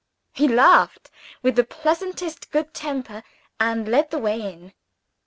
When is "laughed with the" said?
0.47-1.63